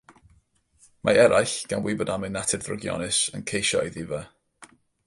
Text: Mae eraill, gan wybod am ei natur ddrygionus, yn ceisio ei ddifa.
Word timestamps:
Mae 1.09 1.19
eraill, 1.25 1.53
gan 1.73 1.85
wybod 1.89 2.13
am 2.15 2.27
ei 2.29 2.35
natur 2.39 2.65
ddrygionus, 2.65 3.21
yn 3.41 3.47
ceisio 3.53 3.85
ei 3.87 3.97
ddifa. 3.99 4.25